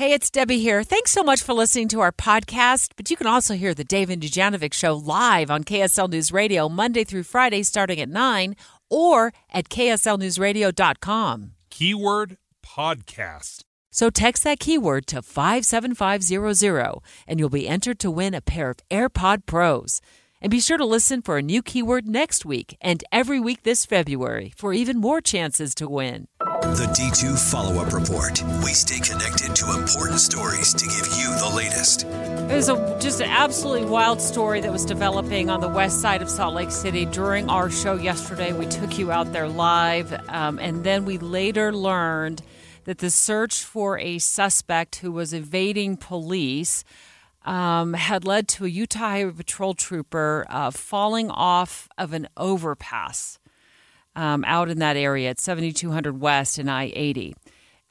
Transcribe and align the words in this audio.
Hey, 0.00 0.14
it's 0.14 0.30
Debbie 0.30 0.60
here. 0.60 0.82
Thanks 0.82 1.10
so 1.10 1.22
much 1.22 1.42
for 1.42 1.52
listening 1.52 1.86
to 1.88 2.00
our 2.00 2.10
podcast. 2.10 2.92
But 2.96 3.10
you 3.10 3.18
can 3.18 3.26
also 3.26 3.52
hear 3.52 3.74
the 3.74 3.84
Dave 3.84 4.08
and 4.08 4.22
Dujanovic 4.22 4.72
show 4.72 4.94
live 4.94 5.50
on 5.50 5.62
KSL 5.62 6.08
News 6.08 6.32
Radio 6.32 6.70
Monday 6.70 7.04
through 7.04 7.24
Friday 7.24 7.62
starting 7.62 8.00
at 8.00 8.08
9 8.08 8.56
or 8.88 9.34
at 9.50 9.68
kslnewsradio.com. 9.68 11.50
Keyword 11.68 12.38
podcast. 12.64 13.64
So 13.90 14.08
text 14.08 14.42
that 14.44 14.58
keyword 14.58 15.06
to 15.08 15.20
57500 15.20 17.02
and 17.26 17.38
you'll 17.38 17.50
be 17.50 17.68
entered 17.68 17.98
to 17.98 18.10
win 18.10 18.32
a 18.32 18.40
pair 18.40 18.70
of 18.70 18.78
AirPod 18.90 19.44
Pros. 19.44 20.00
And 20.42 20.50
be 20.50 20.58
sure 20.58 20.78
to 20.78 20.86
listen 20.86 21.20
for 21.20 21.36
a 21.36 21.42
new 21.42 21.60
keyword 21.60 22.08
next 22.08 22.46
week 22.46 22.78
and 22.80 23.04
every 23.12 23.38
week 23.38 23.62
this 23.62 23.84
February 23.84 24.54
for 24.56 24.72
even 24.72 24.96
more 24.96 25.20
chances 25.20 25.74
to 25.74 25.86
win. 25.86 26.28
The 26.38 26.90
D2 26.96 27.50
follow 27.50 27.82
up 27.82 27.92
report. 27.92 28.42
We 28.64 28.72
stay 28.72 29.00
connected 29.00 29.54
to 29.54 29.78
important 29.78 30.18
stories 30.18 30.72
to 30.72 30.86
give 30.86 31.08
you 31.18 31.28
the 31.36 31.52
latest. 31.54 32.04
It 32.04 32.56
was 32.56 32.70
a, 32.70 32.98
just 32.98 33.20
an 33.20 33.28
absolutely 33.28 33.86
wild 33.86 34.22
story 34.22 34.62
that 34.62 34.72
was 34.72 34.86
developing 34.86 35.50
on 35.50 35.60
the 35.60 35.68
west 35.68 36.00
side 36.00 36.22
of 36.22 36.30
Salt 36.30 36.54
Lake 36.54 36.70
City 36.70 37.04
during 37.04 37.50
our 37.50 37.68
show 37.68 37.96
yesterday. 37.96 38.54
We 38.54 38.64
took 38.64 38.98
you 38.98 39.12
out 39.12 39.34
there 39.34 39.46
live, 39.46 40.10
um, 40.30 40.58
and 40.58 40.84
then 40.84 41.04
we 41.04 41.18
later 41.18 41.70
learned 41.70 42.40
that 42.84 42.98
the 42.98 43.10
search 43.10 43.62
for 43.62 43.98
a 43.98 44.18
suspect 44.18 44.96
who 44.96 45.12
was 45.12 45.34
evading 45.34 45.98
police 45.98 46.82
um, 47.44 47.94
had 47.94 48.24
led 48.24 48.48
to 48.48 48.64
a 48.64 48.68
Utah 48.68 48.98
Highway 48.98 49.32
Patrol 49.32 49.74
trooper 49.74 50.46
uh, 50.48 50.70
falling 50.70 51.30
off 51.30 51.88
of 51.96 52.12
an 52.12 52.28
overpass 52.36 53.38
um, 54.14 54.44
out 54.46 54.68
in 54.68 54.78
that 54.78 54.96
area 54.96 55.30
at 55.30 55.40
7200 55.40 56.20
West 56.20 56.58
and 56.58 56.70
I 56.70 56.92
80. 56.94 57.34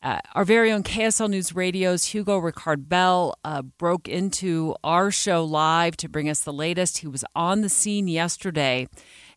Uh, 0.01 0.19
our 0.33 0.45
very 0.45 0.71
own 0.71 0.81
KSL 0.81 1.29
News 1.29 1.53
Radio's 1.53 2.05
Hugo 2.05 2.39
Ricard 2.39 2.87
Bell 2.87 3.37
uh, 3.43 3.61
broke 3.61 4.07
into 4.07 4.75
our 4.81 5.11
show 5.11 5.43
live 5.43 5.97
to 5.97 6.07
bring 6.07 6.29
us 6.29 6.41
the 6.41 6.53
latest. 6.53 6.99
He 6.99 7.07
was 7.07 7.25
on 7.35 7.61
the 7.61 7.69
scene 7.69 8.07
yesterday 8.07 8.87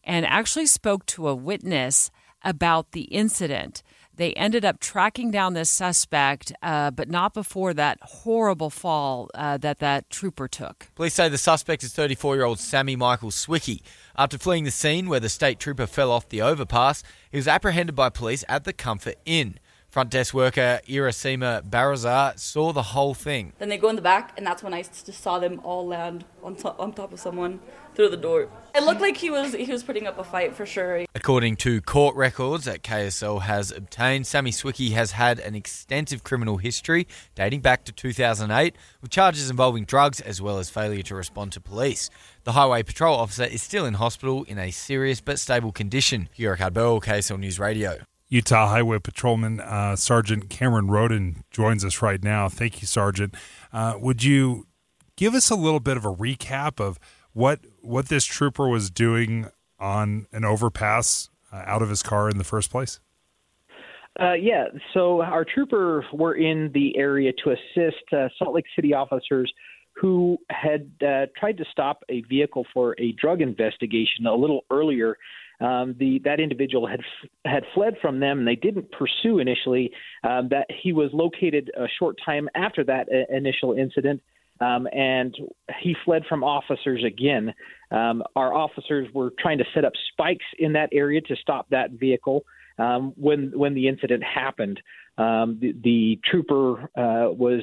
and 0.04 0.24
actually 0.24 0.66
spoke 0.66 1.04
to 1.06 1.26
a 1.28 1.34
witness 1.34 2.12
about 2.44 2.92
the 2.92 3.02
incident. 3.02 3.82
They 4.22 4.34
ended 4.34 4.64
up 4.64 4.78
tracking 4.78 5.32
down 5.32 5.54
this 5.54 5.68
suspect, 5.68 6.52
uh, 6.62 6.92
but 6.92 7.08
not 7.08 7.34
before 7.34 7.74
that 7.74 7.98
horrible 8.02 8.70
fall 8.70 9.28
uh, 9.34 9.56
that 9.56 9.80
that 9.80 10.10
trooper 10.10 10.46
took. 10.46 10.86
Police 10.94 11.14
say 11.14 11.28
the 11.28 11.36
suspect 11.36 11.82
is 11.82 11.92
34 11.92 12.36
year 12.36 12.44
old 12.44 12.60
Sammy 12.60 12.94
Michael 12.94 13.30
Swicky. 13.30 13.82
After 14.16 14.38
fleeing 14.38 14.62
the 14.62 14.70
scene 14.70 15.08
where 15.08 15.18
the 15.18 15.28
state 15.28 15.58
trooper 15.58 15.88
fell 15.88 16.12
off 16.12 16.28
the 16.28 16.40
overpass, 16.40 17.02
he 17.32 17.36
was 17.36 17.48
apprehended 17.48 17.96
by 17.96 18.10
police 18.10 18.44
at 18.48 18.62
the 18.62 18.72
Comfort 18.72 19.16
Inn. 19.24 19.58
Front 19.92 20.08
desk 20.08 20.32
worker 20.32 20.80
Irasima 20.88 21.60
Barazar 21.68 22.38
saw 22.38 22.72
the 22.72 22.82
whole 22.82 23.12
thing. 23.12 23.52
Then 23.58 23.68
they 23.68 23.76
go 23.76 23.90
in 23.90 23.96
the 23.96 24.00
back, 24.00 24.32
and 24.38 24.46
that's 24.46 24.62
when 24.62 24.72
I 24.72 24.80
just 24.80 25.22
saw 25.22 25.38
them 25.38 25.60
all 25.64 25.86
land 25.86 26.24
on, 26.42 26.56
to- 26.56 26.74
on 26.78 26.94
top 26.94 27.12
of 27.12 27.20
someone 27.20 27.60
through 27.94 28.08
the 28.08 28.16
door. 28.16 28.48
It 28.74 28.84
looked 28.84 29.02
like 29.02 29.18
he 29.18 29.28
was 29.28 29.52
he 29.52 29.70
was 29.70 29.82
putting 29.82 30.06
up 30.06 30.18
a 30.18 30.24
fight 30.24 30.56
for 30.56 30.64
sure. 30.64 31.04
According 31.14 31.56
to 31.56 31.82
court 31.82 32.16
records 32.16 32.64
that 32.64 32.82
KSL 32.82 33.42
has 33.42 33.70
obtained, 33.70 34.26
Sammy 34.26 34.50
Swicky 34.50 34.92
has 34.92 35.12
had 35.12 35.38
an 35.38 35.54
extensive 35.54 36.24
criminal 36.24 36.56
history 36.56 37.06
dating 37.34 37.60
back 37.60 37.84
to 37.84 37.92
2008 37.92 38.74
with 39.02 39.10
charges 39.10 39.50
involving 39.50 39.84
drugs 39.84 40.22
as 40.22 40.40
well 40.40 40.56
as 40.56 40.70
failure 40.70 41.02
to 41.02 41.14
respond 41.14 41.52
to 41.52 41.60
police. 41.60 42.08
The 42.44 42.52
highway 42.52 42.82
patrol 42.82 43.18
officer 43.18 43.44
is 43.44 43.62
still 43.62 43.84
in 43.84 43.92
hospital 43.92 44.44
in 44.44 44.58
a 44.58 44.70
serious 44.70 45.20
but 45.20 45.38
stable 45.38 45.70
condition. 45.70 46.30
Hurricane 46.38 46.72
Bell, 46.72 46.98
KSL 46.98 47.38
News 47.38 47.58
Radio. 47.58 47.98
Utah 48.32 48.66
Highway 48.68 48.98
Patrolman 48.98 49.60
uh, 49.60 49.94
Sergeant 49.94 50.48
Cameron 50.48 50.88
Roden 50.88 51.44
joins 51.50 51.84
us 51.84 52.00
right 52.00 52.24
now. 52.24 52.48
Thank 52.48 52.80
you, 52.80 52.86
Sergeant. 52.86 53.34
Uh, 53.74 53.98
would 54.00 54.24
you 54.24 54.66
give 55.16 55.34
us 55.34 55.50
a 55.50 55.54
little 55.54 55.80
bit 55.80 55.98
of 55.98 56.06
a 56.06 56.14
recap 56.14 56.80
of 56.80 56.98
what 57.34 57.60
what 57.82 58.08
this 58.08 58.24
trooper 58.24 58.70
was 58.70 58.90
doing 58.90 59.48
on 59.78 60.28
an 60.32 60.46
overpass 60.46 61.28
uh, 61.52 61.62
out 61.66 61.82
of 61.82 61.90
his 61.90 62.02
car 62.02 62.30
in 62.30 62.38
the 62.38 62.44
first 62.44 62.70
place? 62.70 63.00
Uh, 64.18 64.32
yeah, 64.32 64.64
so 64.94 65.20
our 65.20 65.44
trooper 65.44 66.02
were 66.14 66.34
in 66.34 66.70
the 66.72 66.96
area 66.96 67.32
to 67.44 67.50
assist 67.50 68.02
uh, 68.14 68.28
Salt 68.38 68.54
Lake 68.54 68.64
City 68.74 68.94
officers 68.94 69.52
who 69.94 70.38
had 70.48 70.90
uh, 71.06 71.26
tried 71.38 71.58
to 71.58 71.66
stop 71.70 72.02
a 72.08 72.22
vehicle 72.22 72.64
for 72.72 72.94
a 72.98 73.12
drug 73.12 73.42
investigation 73.42 74.24
a 74.26 74.34
little 74.34 74.64
earlier. 74.70 75.18
Um, 75.62 75.94
the 75.98 76.20
that 76.24 76.40
individual 76.40 76.86
had 76.86 77.00
had 77.44 77.62
fled 77.72 77.94
from 78.02 78.18
them, 78.18 78.40
and 78.40 78.48
they 78.48 78.56
didn't 78.56 78.90
pursue 78.90 79.38
initially. 79.38 79.92
Um, 80.24 80.48
that 80.48 80.66
he 80.82 80.92
was 80.92 81.10
located 81.12 81.70
a 81.76 81.86
short 81.98 82.16
time 82.24 82.48
after 82.54 82.82
that 82.84 83.08
uh, 83.08 83.34
initial 83.34 83.74
incident, 83.74 84.20
um, 84.60 84.88
and 84.92 85.36
he 85.80 85.94
fled 86.04 86.24
from 86.28 86.42
officers 86.42 87.04
again. 87.04 87.54
Um, 87.90 88.22
our 88.34 88.52
officers 88.52 89.08
were 89.14 89.32
trying 89.38 89.58
to 89.58 89.64
set 89.72 89.84
up 89.84 89.92
spikes 90.12 90.44
in 90.58 90.72
that 90.72 90.88
area 90.92 91.20
to 91.20 91.36
stop 91.36 91.68
that 91.70 91.92
vehicle 91.92 92.44
um, 92.78 93.12
when 93.16 93.52
when 93.54 93.74
the 93.74 93.88
incident 93.88 94.22
happened. 94.22 94.80
Um, 95.18 95.58
the, 95.60 95.74
the 95.82 96.20
trooper 96.24 96.84
uh, 96.96 97.30
was 97.30 97.60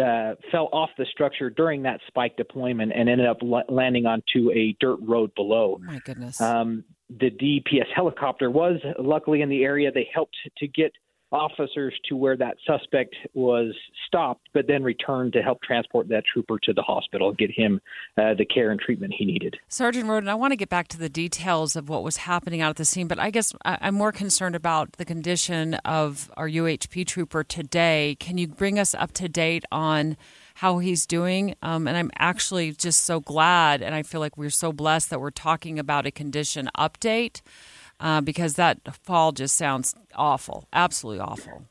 uh, 0.00 0.34
fell 0.50 0.68
off 0.72 0.90
the 0.96 1.04
structure 1.10 1.50
during 1.50 1.82
that 1.82 2.00
spike 2.06 2.36
deployment 2.36 2.92
and 2.94 3.08
ended 3.08 3.26
up 3.26 3.38
la- 3.42 3.62
landing 3.68 4.06
onto 4.06 4.50
a 4.52 4.76
dirt 4.80 4.98
road 5.02 5.34
below. 5.34 5.78
Oh, 5.78 5.84
my 5.84 5.98
goodness. 6.04 6.40
Um, 6.40 6.84
the 7.10 7.30
DPS 7.30 7.86
helicopter 7.94 8.50
was 8.50 8.80
luckily 8.98 9.42
in 9.42 9.48
the 9.48 9.64
area. 9.64 9.90
They 9.92 10.08
helped 10.12 10.36
to 10.58 10.68
get 10.68 10.92
officers 11.32 11.94
to 12.08 12.16
where 12.16 12.36
that 12.36 12.56
suspect 12.66 13.14
was 13.34 13.74
stopped, 14.06 14.48
but 14.52 14.66
then 14.66 14.82
returned 14.82 15.32
to 15.32 15.42
help 15.42 15.62
transport 15.62 16.08
that 16.08 16.24
trooper 16.30 16.58
to 16.62 16.72
the 16.72 16.82
hospital 16.82 17.28
and 17.28 17.38
get 17.38 17.50
him 17.50 17.80
uh, 18.18 18.34
the 18.34 18.44
care 18.44 18.70
and 18.70 18.80
treatment 18.80 19.14
he 19.16 19.24
needed. 19.24 19.56
Sergeant 19.68 20.08
Roden, 20.08 20.28
I 20.28 20.34
want 20.34 20.52
to 20.52 20.56
get 20.56 20.68
back 20.68 20.88
to 20.88 20.98
the 20.98 21.08
details 21.08 21.76
of 21.76 21.88
what 21.88 22.02
was 22.02 22.18
happening 22.18 22.60
out 22.60 22.70
at 22.70 22.76
the 22.76 22.84
scene, 22.84 23.06
but 23.06 23.18
I 23.18 23.30
guess 23.30 23.52
I'm 23.64 23.94
more 23.94 24.12
concerned 24.12 24.56
about 24.56 24.92
the 24.92 25.04
condition 25.04 25.74
of 25.84 26.30
our 26.36 26.48
UHP 26.48 27.06
trooper 27.06 27.44
today. 27.44 28.16
Can 28.18 28.38
you 28.38 28.48
bring 28.48 28.78
us 28.78 28.94
up 28.94 29.12
to 29.12 29.28
date 29.28 29.64
on 29.70 30.16
how 30.54 30.78
he's 30.78 31.06
doing? 31.06 31.54
Um, 31.62 31.86
and 31.86 31.96
I'm 31.96 32.10
actually 32.18 32.72
just 32.72 33.04
so 33.04 33.20
glad, 33.20 33.82
and 33.82 33.94
I 33.94 34.02
feel 34.02 34.20
like 34.20 34.36
we're 34.36 34.50
so 34.50 34.72
blessed 34.72 35.10
that 35.10 35.20
we're 35.20 35.30
talking 35.30 35.78
about 35.78 36.06
a 36.06 36.10
condition 36.10 36.68
update 36.76 37.40
uh, 38.00 38.20
because 38.20 38.54
that 38.54 38.78
fall 39.04 39.32
just 39.32 39.56
sounds 39.56 39.94
awful, 40.14 40.66
absolutely 40.72 41.20
awful. 41.20 41.62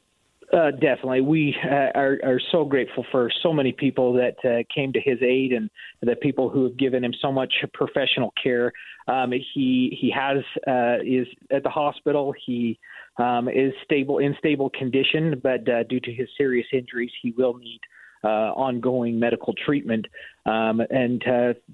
Uh, 0.51 0.71
definitely, 0.71 1.21
we 1.21 1.55
uh, 1.63 1.91
are, 1.93 2.17
are 2.23 2.41
so 2.51 2.65
grateful 2.65 3.05
for 3.11 3.29
so 3.43 3.53
many 3.53 3.71
people 3.71 4.13
that 4.13 4.35
uh, 4.43 4.63
came 4.73 4.91
to 4.91 4.99
his 4.99 5.19
aid 5.21 5.53
and 5.53 5.69
the 6.01 6.15
people 6.15 6.49
who 6.49 6.63
have 6.63 6.75
given 6.75 7.03
him 7.03 7.13
so 7.21 7.31
much 7.31 7.53
professional 7.73 8.33
care. 8.41 8.71
Um, 9.07 9.31
he 9.31 9.95
he 10.01 10.11
has 10.15 10.37
uh, 10.67 11.03
is 11.05 11.27
at 11.51 11.61
the 11.61 11.69
hospital. 11.69 12.33
He 12.47 12.79
um, 13.17 13.47
is 13.47 13.73
stable 13.83 14.17
in 14.17 14.35
stable 14.39 14.71
condition, 14.71 15.39
but 15.43 15.69
uh, 15.69 15.83
due 15.83 15.99
to 15.99 16.11
his 16.11 16.27
serious 16.35 16.65
injuries, 16.73 17.11
he 17.21 17.31
will 17.37 17.53
need 17.53 17.79
uh, 18.23 18.51
ongoing 18.53 19.19
medical 19.19 19.53
treatment. 19.53 20.07
Um, 20.47 20.81
and 20.89 21.23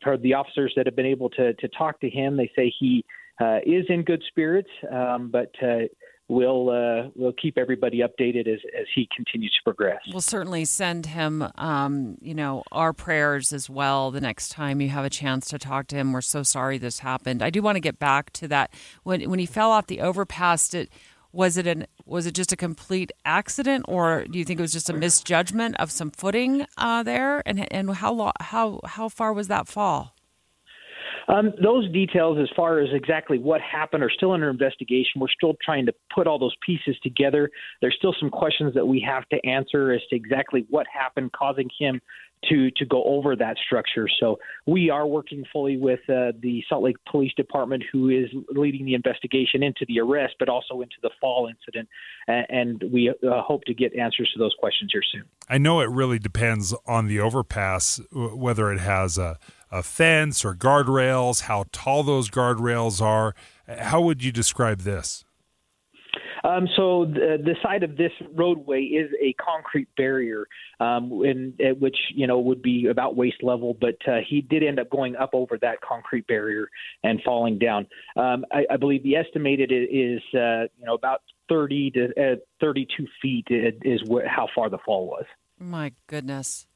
for 0.03 0.17
the 0.17 0.33
officers 0.33 0.73
that 0.75 0.85
have 0.85 0.97
been 0.97 1.05
able 1.05 1.29
to 1.31 1.53
to 1.53 1.67
talk 1.69 2.01
to 2.01 2.09
him, 2.09 2.35
they 2.35 2.51
say 2.57 2.73
he 2.77 3.05
uh, 3.39 3.59
is 3.65 3.85
in 3.89 4.03
good 4.03 4.23
spirits, 4.29 4.69
um, 4.91 5.29
but 5.31 5.51
uh, 5.61 5.87
we'll 6.27 6.69
uh, 6.69 7.09
we'll 7.15 7.33
keep 7.33 7.57
everybody 7.57 7.99
updated 7.99 8.47
as 8.47 8.59
as 8.79 8.85
he 8.93 9.07
continues 9.15 9.51
to 9.51 9.63
progress. 9.63 10.01
We'll 10.11 10.21
certainly 10.21 10.65
send 10.65 11.07
him, 11.07 11.45
um, 11.55 12.17
you 12.21 12.33
know, 12.33 12.63
our 12.71 12.93
prayers 12.93 13.53
as 13.53 13.69
well 13.69 14.11
the 14.11 14.21
next 14.21 14.49
time 14.49 14.81
you 14.81 14.89
have 14.89 15.05
a 15.05 15.09
chance 15.09 15.49
to 15.49 15.59
talk 15.59 15.87
to 15.87 15.95
him. 15.95 16.13
We're 16.13 16.21
so 16.21 16.43
sorry 16.43 16.77
this 16.77 16.99
happened. 16.99 17.41
I 17.41 17.49
do 17.49 17.61
want 17.61 17.75
to 17.75 17.81
get 17.81 17.99
back 17.99 18.31
to 18.33 18.47
that 18.47 18.73
when 19.03 19.29
when 19.29 19.39
he 19.39 19.45
fell 19.45 19.71
off 19.71 19.87
the 19.87 20.01
overpass. 20.01 20.73
It 20.73 20.89
was 21.31 21.57
it 21.57 21.67
an 21.67 21.85
was 22.05 22.25
it 22.25 22.33
just 22.33 22.51
a 22.51 22.55
complete 22.55 23.11
accident, 23.25 23.85
or 23.87 24.25
do 24.25 24.39
you 24.39 24.45
think 24.45 24.59
it 24.59 24.61
was 24.61 24.71
just 24.71 24.89
a 24.89 24.93
misjudgment 24.93 25.75
of 25.79 25.91
some 25.91 26.11
footing 26.11 26.65
uh, 26.77 27.03
there? 27.03 27.43
And 27.45 27.71
and 27.73 27.91
how 27.95 28.13
lo- 28.13 28.31
how 28.39 28.79
how 28.85 29.09
far 29.09 29.33
was 29.33 29.49
that 29.49 29.67
fall? 29.67 30.14
Um, 31.27 31.53
those 31.61 31.91
details, 31.91 32.37
as 32.39 32.49
far 32.55 32.79
as 32.79 32.89
exactly 32.93 33.39
what 33.39 33.59
happened, 33.61 34.03
are 34.03 34.11
still 34.11 34.31
under 34.31 34.49
investigation. 34.49 35.19
We're 35.19 35.27
still 35.29 35.55
trying 35.63 35.85
to 35.87 35.93
put 36.13 36.27
all 36.27 36.37
those 36.37 36.55
pieces 36.65 36.95
together. 37.01 37.49
There's 37.81 37.95
still 37.97 38.15
some 38.19 38.29
questions 38.29 38.73
that 38.75 38.85
we 38.85 38.99
have 39.01 39.27
to 39.29 39.45
answer 39.45 39.91
as 39.91 40.01
to 40.09 40.15
exactly 40.15 40.65
what 40.69 40.85
happened, 40.91 41.31
causing 41.31 41.69
him 41.79 41.99
to 42.49 42.71
to 42.71 42.85
go 42.85 43.03
over 43.03 43.35
that 43.35 43.57
structure. 43.65 44.07
So 44.19 44.39
we 44.65 44.89
are 44.89 45.05
working 45.05 45.43
fully 45.51 45.77
with 45.77 45.99
uh, 46.09 46.31
the 46.39 46.63
Salt 46.69 46.83
Lake 46.83 46.97
Police 47.09 47.33
Department, 47.35 47.83
who 47.91 48.09
is 48.09 48.29
leading 48.51 48.85
the 48.85 48.93
investigation 48.93 49.63
into 49.63 49.85
the 49.87 49.99
arrest, 49.99 50.35
but 50.39 50.49
also 50.49 50.81
into 50.81 50.95
the 51.01 51.09
fall 51.19 51.47
incident, 51.47 51.89
and, 52.27 52.83
we 52.91 53.09
uh, 53.09 53.41
hope 53.41 53.63
to 53.65 53.73
get 53.73 53.95
answers 53.95 54.29
to 54.33 54.39
those 54.39 54.53
questions 54.59 54.91
here 54.93 55.01
soon. 55.11 55.23
I 55.49 55.57
know 55.57 55.81
it 55.81 55.89
really 55.89 56.19
depends 56.19 56.73
on 56.85 57.07
the 57.07 57.19
overpass, 57.19 57.99
whether 58.11 58.71
it 58.71 58.79
has 58.79 59.17
a, 59.17 59.37
a 59.71 59.83
fence 59.83 60.45
or 60.45 60.55
guardrails, 60.55 61.41
how 61.41 61.65
tall 61.71 62.03
those 62.03 62.29
guardrails 62.29 63.01
are. 63.01 63.35
How 63.67 64.01
would 64.01 64.23
you 64.23 64.31
describe 64.31 64.81
this? 64.81 65.24
Um, 66.45 66.67
so 66.75 67.05
the, 67.05 67.37
the 67.43 67.55
side 67.63 67.81
of 67.81 67.97
this 67.97 68.11
roadway 68.35 68.81
is 68.83 69.09
a 69.19 69.33
concrete 69.33 69.87
barrier, 69.97 70.47
um, 70.79 71.11
in, 71.25 71.53
in 71.57 71.79
which 71.79 71.97
you 72.13 72.27
know 72.27 72.39
would 72.39 72.61
be 72.61 72.87
about 72.87 73.15
waist 73.15 73.41
level. 73.41 73.75
But 73.79 73.97
uh, 74.07 74.17
he 74.27 74.41
did 74.41 74.63
end 74.63 74.79
up 74.79 74.91
going 74.91 75.15
up 75.15 75.31
over 75.33 75.57
that 75.59 75.81
concrete 75.81 76.27
barrier 76.27 76.69
and 77.03 77.19
falling 77.23 77.57
down. 77.57 77.87
Um, 78.15 78.45
I, 78.51 78.65
I 78.69 78.77
believe 78.77 79.01
the 79.01 79.15
estimated 79.15 79.71
is 79.71 80.21
uh, 80.35 80.69
you 80.77 80.85
know 80.85 80.93
about 80.93 81.21
30 81.49 81.91
to 81.91 82.33
uh, 82.33 82.35
32 82.61 83.07
feet 83.21 83.47
is 83.49 84.01
wh- 84.07 84.27
how 84.27 84.47
far 84.53 84.69
the 84.69 84.79
fall 84.85 85.07
was. 85.07 85.25
My 85.57 85.93
goodness. 86.05 86.67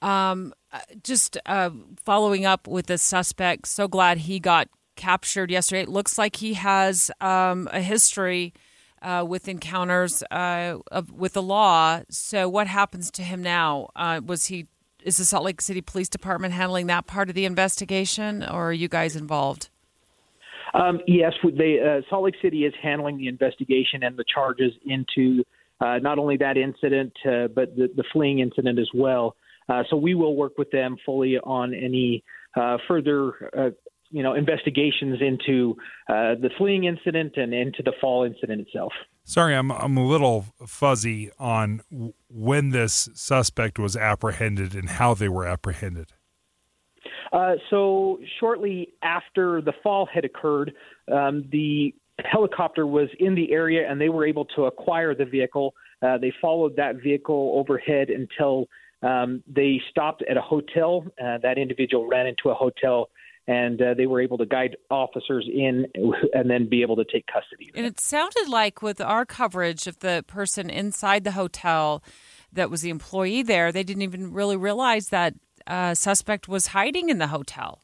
Um, 0.00 0.54
uh, 0.72 0.78
just 1.02 1.36
uh, 1.44 1.70
following 2.04 2.46
up 2.46 2.66
with 2.66 2.86
the 2.86 2.96
suspect, 2.96 3.66
so 3.66 3.86
glad 3.88 4.18
he 4.18 4.38
got 4.38 4.68
captured 4.96 5.50
yesterday. 5.50 5.82
It 5.82 5.88
looks 5.88 6.16
like 6.16 6.36
he 6.36 6.54
has 6.54 7.10
um, 7.20 7.68
a 7.72 7.80
history 7.80 8.54
uh, 9.02 9.24
with 9.26 9.48
encounters 9.48 10.22
uh, 10.30 10.78
of, 10.90 11.12
with 11.12 11.34
the 11.34 11.42
law. 11.42 12.00
So, 12.08 12.48
what 12.48 12.66
happens 12.66 13.10
to 13.12 13.22
him 13.22 13.42
now? 13.42 13.90
Uh, 13.96 14.20
was 14.24 14.46
he 14.46 14.66
is 15.04 15.16
the 15.16 15.24
Salt 15.24 15.44
Lake 15.44 15.60
City 15.60 15.80
Police 15.80 16.08
Department 16.08 16.54
handling 16.54 16.88
that 16.88 17.06
part 17.06 17.28
of 17.28 17.34
the 17.34 17.44
investigation, 17.44 18.42
or 18.42 18.70
are 18.70 18.72
you 18.72 18.88
guys 18.88 19.14
involved? 19.14 19.70
Um, 20.74 21.00
yes, 21.06 21.32
they, 21.42 21.78
uh, 21.80 22.02
Salt 22.10 22.24
Lake 22.24 22.34
City 22.42 22.64
is 22.64 22.74
handling 22.82 23.16
the 23.16 23.28
investigation 23.28 24.02
and 24.02 24.16
the 24.16 24.24
charges 24.32 24.72
into 24.84 25.44
uh, 25.80 25.98
not 25.98 26.18
only 26.18 26.36
that 26.36 26.56
incident, 26.56 27.12
uh, 27.24 27.46
but 27.48 27.74
the, 27.76 27.88
the, 27.96 28.04
fleeing 28.12 28.40
incident 28.40 28.78
as 28.78 28.88
well. 28.92 29.36
so 29.88 29.96
we 29.96 30.14
will 30.14 30.34
work 30.34 30.58
with 30.58 30.70
them 30.72 30.96
fully 31.06 31.38
on 31.38 31.72
any 31.72 32.24
further 32.88 33.74
you 34.10 34.22
know 34.22 34.34
investigations 34.34 35.18
into 35.20 35.76
uh, 36.08 36.34
the 36.34 36.50
fleeing 36.56 36.84
incident 36.84 37.36
and 37.36 37.52
into 37.52 37.82
the 37.82 37.92
fall 38.00 38.24
incident 38.24 38.60
itself. 38.60 38.92
Sorry, 39.24 39.54
I'm 39.54 39.70
I'm 39.70 39.96
a 39.96 40.06
little 40.06 40.46
fuzzy 40.66 41.30
on 41.38 41.82
when 42.28 42.70
this 42.70 43.08
suspect 43.14 43.78
was 43.78 43.96
apprehended 43.96 44.74
and 44.74 44.88
how 44.88 45.14
they 45.14 45.28
were 45.28 45.46
apprehended. 45.46 46.12
Uh, 47.32 47.54
so 47.68 48.18
shortly 48.40 48.94
after 49.02 49.60
the 49.60 49.72
fall 49.82 50.06
had 50.06 50.24
occurred, 50.24 50.72
um, 51.12 51.44
the 51.52 51.94
helicopter 52.24 52.86
was 52.86 53.08
in 53.18 53.34
the 53.34 53.52
area 53.52 53.88
and 53.88 54.00
they 54.00 54.08
were 54.08 54.26
able 54.26 54.44
to 54.44 54.64
acquire 54.64 55.14
the 55.14 55.24
vehicle. 55.24 55.74
Uh, 56.02 56.18
they 56.18 56.32
followed 56.40 56.74
that 56.76 56.96
vehicle 57.02 57.52
overhead 57.54 58.08
until 58.08 58.66
um, 59.02 59.42
they 59.46 59.80
stopped 59.90 60.22
at 60.28 60.36
a 60.36 60.40
hotel. 60.40 61.04
Uh, 61.22 61.38
that 61.38 61.58
individual 61.58 62.08
ran 62.08 62.26
into 62.26 62.48
a 62.50 62.54
hotel 62.54 63.10
and 63.48 63.80
uh, 63.80 63.94
they 63.94 64.06
were 64.06 64.20
able 64.20 64.36
to 64.36 64.46
guide 64.46 64.76
officers 64.90 65.48
in 65.52 65.86
and 66.34 66.48
then 66.48 66.68
be 66.68 66.82
able 66.82 66.96
to 66.96 67.04
take 67.04 67.26
custody. 67.26 67.72
And 67.74 67.86
it 67.86 67.98
sounded 67.98 68.46
like 68.46 68.82
with 68.82 69.00
our 69.00 69.24
coverage 69.24 69.86
of 69.86 69.98
the 70.00 70.22
person 70.28 70.70
inside 70.70 71.24
the 71.24 71.32
hotel 71.32 72.04
that 72.52 72.70
was 72.70 72.82
the 72.82 72.90
employee 72.90 73.42
there, 73.42 73.72
they 73.72 73.82
didn't 73.82 74.02
even 74.02 74.32
really 74.32 74.56
realize 74.56 75.08
that 75.08 75.34
uh, 75.66 75.94
suspect 75.94 76.46
was 76.46 76.68
hiding 76.68 77.08
in 77.08 77.18
the 77.18 77.28
hotel. 77.28 77.82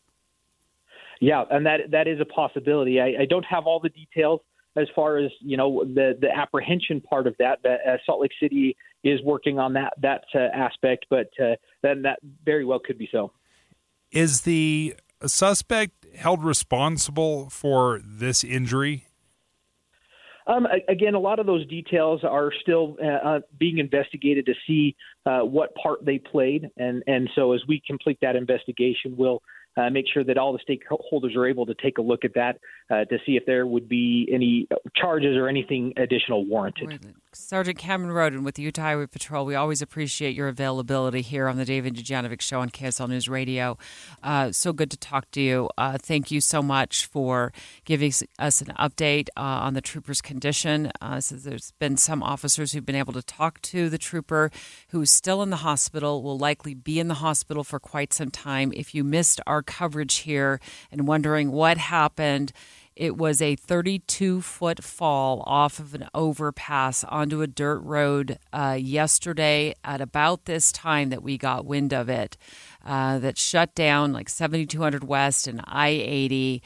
Yeah, 1.21 1.45
and 1.51 1.65
that 1.65 1.91
that 1.93 2.07
is 2.07 2.21
a 2.21 2.25
possibility. 2.27 3.01
I, 3.01 3.23
I 3.23 3.25
don't 3.25 3.45
have 3.47 3.67
all 3.67 3.81
the 3.81 3.89
details 3.89 4.41
as 4.77 4.89
far 4.95 5.17
as 5.17 5.31
you 5.41 5.57
know 5.57 5.85
the 5.85 6.19
the 6.21 6.29
apprehension 6.29 7.01
part 7.01 7.27
of 7.27 7.35
that. 7.39 7.61
That 7.63 7.79
uh, 7.87 7.97
Salt 8.05 8.21
Lake 8.21 8.33
City 8.41 8.77
is 9.05 9.23
working 9.23 9.59
on 9.59 9.73
that 9.75 9.95
that 10.03 10.25
uh, 10.35 10.41
aspect, 10.55 11.07
but 11.09 11.31
uh, 11.41 11.55
then 11.83 12.03
that 12.03 12.19
very 12.45 12.65
well 12.65 12.81
could 12.81 12.99
be 12.99 13.09
so. 13.11 13.33
Is 14.11 14.43
the 14.43 14.95
a 15.25 15.29
suspect 15.29 16.07
held 16.15 16.45
responsible 16.45 17.49
for 17.49 17.99
this 18.05 18.45
injury? 18.45 19.07
Um, 20.47 20.67
again, 20.89 21.15
a 21.15 21.19
lot 21.19 21.39
of 21.39 21.47
those 21.47 21.67
details 21.67 22.21
are 22.23 22.53
still 22.61 22.99
uh, 23.03 23.07
uh, 23.07 23.41
being 23.59 23.79
investigated 23.79 24.45
to 24.45 24.55
see 24.67 24.95
uh, 25.25 25.41
what 25.41 25.75
part 25.75 26.05
they 26.05 26.19
played, 26.19 26.69
and 26.77 27.03
and 27.07 27.31
so 27.35 27.53
as 27.53 27.63
we 27.67 27.83
complete 27.87 28.19
that 28.21 28.37
investigation, 28.37 29.17
we'll 29.17 29.43
uh, 29.77 29.91
make 29.91 30.07
sure 30.13 30.25
that 30.25 30.39
all 30.39 30.53
the 30.53 30.59
stakeholders 30.59 31.37
are 31.37 31.47
able 31.49 31.67
to 31.67 31.75
take 31.75 31.99
a 31.99 32.03
look 32.03 32.25
at 32.25 32.35
that 32.35 32.59
uh, 32.91 33.05
to 33.07 33.19
see 33.27 33.37
if 33.37 33.45
there 33.47 33.67
would 33.67 33.89
be 33.89 34.29
any 34.33 34.69
charges 34.95 35.37
or 35.37 35.49
anything 35.49 35.93
additional 35.97 36.45
warranted. 36.45 37.15
Sergeant 37.33 37.79
Cameron 37.79 38.13
Roden 38.13 38.45
with 38.45 38.55
the 38.55 38.63
Utah 38.63 38.83
Highway 38.83 39.07
Patrol. 39.07 39.45
We 39.45 39.57
always 39.57 39.83
appreciate 39.83 40.37
your 40.37 40.49
availability 40.49 41.21
here 41.21 41.49
on 41.49 41.57
the 41.57 41.65
Dave 41.65 41.85
and 41.85 41.97
Dujanovic 41.97 42.41
Show 42.41 42.61
on 42.61 42.71
KSL 42.71 43.09
News 43.09 43.29
Radio. 43.29 43.77
Uh, 44.23 44.53
so 44.53 44.73
good 44.73 44.91
to 44.93 44.97
talk 44.97 45.29
to 45.33 45.41
you. 45.41 45.69
Uh, 45.77 45.99
thank 45.99 46.31
you 46.31 46.41
so 46.41 46.63
much 46.63 47.07
for 47.07 47.53
giving 47.85 48.13
us 48.39 48.61
an 48.61 48.69
update 48.79 49.29
uh, 49.37 49.41
on 49.41 49.75
the 49.75 49.81
trooper's 49.81 50.23
condition. 50.23 50.93
Uh, 51.01 51.21
so 51.21 51.35
there's 51.35 51.73
been 51.73 51.97
some 51.97 52.23
officers 52.23 52.73
who've 52.73 52.87
been 52.87 52.95
able 52.95 53.13
to 53.13 53.23
talk 53.23 53.61
to 53.63 53.89
the 53.89 53.99
trooper 53.99 54.51
who 54.91 55.01
is 55.03 55.11
still 55.11 55.43
in 55.43 55.51
the 55.51 55.57
hospital, 55.57 56.23
will 56.23 56.39
likely 56.39 56.75
be 56.75 57.01
in 57.01 57.09
the 57.09 57.15
hospital 57.15 57.65
for 57.65 57.81
quite 57.81 58.13
some 58.13 58.31
time. 58.31 58.73
If 58.77 58.95
you 58.95 59.03
missed 59.03 59.41
our 59.47 59.63
coverage 59.65 60.17
here 60.19 60.61
and 60.91 61.07
wondering 61.07 61.51
what 61.51 61.77
happened, 61.77 62.53
it 62.97 63.17
was 63.17 63.43
a 63.43 63.57
32 63.57 64.41
foot 64.41 64.85
fall 64.85 65.43
off 65.47 65.81
of 65.81 65.95
an 65.95 66.09
overpass 66.15 67.03
onto 67.05 67.43
a 67.43 67.47
dirt 67.47 67.81
road 67.81 68.39
uh, 68.53 68.79
yesterday 68.81 69.75
at 69.83 70.01
about 70.01 70.45
this 70.45 70.71
time 70.71 71.09
that 71.11 71.23
we 71.23 71.37
got 71.37 71.67
wind 71.67 71.93
of 71.93 72.09
it. 72.09 72.37
Uh, 72.85 73.19
that 73.19 73.39
shut 73.39 73.75
down 73.75 74.13
like 74.13 74.29
7200 74.29 75.05
West 75.05 75.47
and 75.47 75.61
I 75.65 75.89
80 75.89 76.63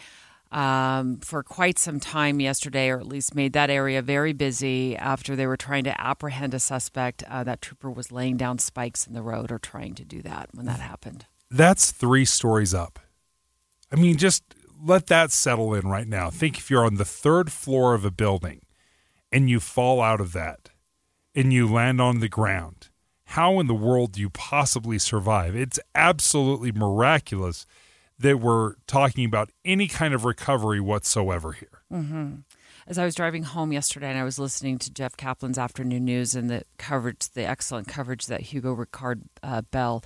um, 0.50 1.18
for 1.18 1.42
quite 1.42 1.78
some 1.78 2.00
time 2.00 2.40
yesterday, 2.40 2.88
or 2.88 2.98
at 2.98 3.06
least 3.06 3.34
made 3.34 3.52
that 3.52 3.70
area 3.70 4.02
very 4.02 4.32
busy 4.32 4.96
after 4.96 5.36
they 5.36 5.46
were 5.46 5.56
trying 5.56 5.84
to 5.84 6.00
apprehend 6.00 6.54
a 6.54 6.58
suspect. 6.58 7.22
Uh, 7.28 7.44
that 7.44 7.62
trooper 7.62 7.90
was 7.90 8.10
laying 8.10 8.36
down 8.36 8.58
spikes 8.58 9.06
in 9.06 9.12
the 9.12 9.22
road 9.22 9.52
or 9.52 9.58
trying 9.58 9.94
to 9.94 10.04
do 10.04 10.22
that 10.22 10.48
when 10.52 10.66
that 10.66 10.80
happened. 10.80 11.26
That's 11.50 11.90
three 11.90 12.24
stories 12.24 12.74
up. 12.74 12.98
I 13.90 13.96
mean, 13.96 14.16
just 14.16 14.42
let 14.82 15.06
that 15.06 15.32
settle 15.32 15.74
in 15.74 15.88
right 15.88 16.06
now. 16.06 16.30
Think 16.30 16.58
if 16.58 16.70
you're 16.70 16.84
on 16.84 16.96
the 16.96 17.04
third 17.04 17.50
floor 17.50 17.94
of 17.94 18.04
a 18.04 18.10
building 18.10 18.62
and 19.32 19.48
you 19.48 19.60
fall 19.60 20.00
out 20.00 20.20
of 20.20 20.32
that 20.34 20.70
and 21.34 21.52
you 21.52 21.66
land 21.66 22.00
on 22.00 22.20
the 22.20 22.28
ground, 22.28 22.88
how 23.24 23.60
in 23.60 23.66
the 23.66 23.74
world 23.74 24.12
do 24.12 24.20
you 24.20 24.30
possibly 24.30 24.98
survive? 24.98 25.54
It's 25.56 25.80
absolutely 25.94 26.72
miraculous 26.72 27.66
that 28.18 28.40
we're 28.40 28.74
talking 28.86 29.24
about 29.24 29.50
any 29.64 29.86
kind 29.86 30.12
of 30.14 30.24
recovery 30.24 30.80
whatsoever 30.80 31.52
here. 31.52 31.82
Mm-hmm. 31.92 32.34
As 32.88 32.96
I 32.96 33.04
was 33.04 33.14
driving 33.14 33.42
home 33.42 33.70
yesterday 33.70 34.08
and 34.08 34.18
I 34.18 34.24
was 34.24 34.38
listening 34.38 34.78
to 34.78 34.90
Jeff 34.90 35.14
Caplan's 35.14 35.58
afternoon 35.58 36.06
news 36.06 36.34
and 36.34 36.48
the 36.48 36.62
coverage, 36.78 37.28
the 37.34 37.46
excellent 37.46 37.86
coverage 37.86 38.24
that 38.28 38.40
Hugo 38.40 38.74
Ricard 38.74 39.24
uh, 39.42 39.60
Bell 39.60 40.02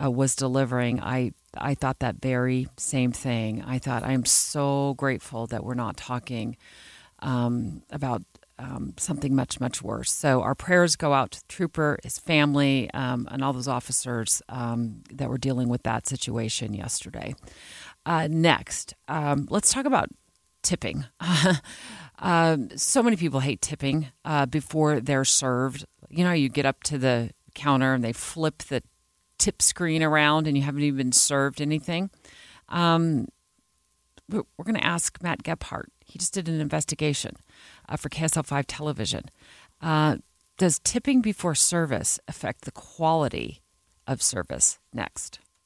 uh, 0.00 0.10
was 0.10 0.36
delivering, 0.36 1.00
I 1.00 1.32
I 1.56 1.74
thought 1.74 2.00
that 2.00 2.16
very 2.20 2.68
same 2.76 3.12
thing. 3.12 3.64
I 3.66 3.78
thought 3.78 4.02
I'm 4.02 4.26
so 4.26 4.92
grateful 4.98 5.46
that 5.46 5.64
we're 5.64 5.72
not 5.72 5.96
talking 5.96 6.58
um, 7.20 7.82
about 7.90 8.24
um, 8.58 8.92
something 8.98 9.34
much 9.34 9.58
much 9.58 9.80
worse. 9.80 10.12
So 10.12 10.42
our 10.42 10.54
prayers 10.54 10.96
go 10.96 11.14
out 11.14 11.30
to 11.30 11.40
the 11.40 11.48
trooper, 11.48 11.98
his 12.02 12.18
family, 12.18 12.90
um, 12.92 13.26
and 13.30 13.42
all 13.42 13.54
those 13.54 13.68
officers 13.68 14.42
um, 14.50 15.02
that 15.14 15.30
were 15.30 15.38
dealing 15.38 15.70
with 15.70 15.82
that 15.84 16.06
situation 16.06 16.74
yesterday. 16.74 17.34
Uh, 18.04 18.28
next, 18.30 18.92
um, 19.08 19.46
let's 19.48 19.72
talk 19.72 19.86
about 19.86 20.10
tipping. 20.68 21.06
Um, 22.20 22.70
so 22.76 23.02
many 23.02 23.16
people 23.16 23.40
hate 23.40 23.62
tipping 23.62 24.08
uh, 24.24 24.46
before 24.46 25.00
they're 25.00 25.24
served. 25.24 25.84
You 26.08 26.24
know, 26.24 26.32
you 26.32 26.48
get 26.48 26.66
up 26.66 26.82
to 26.84 26.98
the 26.98 27.30
counter 27.54 27.94
and 27.94 28.02
they 28.02 28.12
flip 28.12 28.58
the 28.64 28.82
tip 29.38 29.62
screen 29.62 30.02
around 30.02 30.46
and 30.46 30.56
you 30.56 30.64
haven't 30.64 30.82
even 30.82 31.12
served 31.12 31.60
anything. 31.60 32.10
Um, 32.68 33.28
we're 34.28 34.64
going 34.64 34.74
to 34.74 34.84
ask 34.84 35.22
Matt 35.22 35.42
Gephardt. 35.42 35.88
He 36.04 36.18
just 36.18 36.34
did 36.34 36.48
an 36.48 36.60
investigation 36.60 37.36
uh, 37.88 37.96
for 37.96 38.08
KSL 38.08 38.44
5 38.44 38.66
television. 38.66 39.26
Uh, 39.80 40.16
does 40.58 40.80
tipping 40.80 41.22
before 41.22 41.54
service 41.54 42.18
affect 42.26 42.64
the 42.64 42.72
quality 42.72 43.62
of 44.06 44.22
service? 44.22 44.78
Next. 44.92 45.38